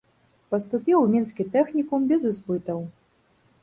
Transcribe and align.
Паступіў 0.55 0.97
у 1.03 1.11
мінскі 1.13 1.47
тэхнікум 1.59 2.11
без 2.15 2.21
іспытаў. 2.35 2.79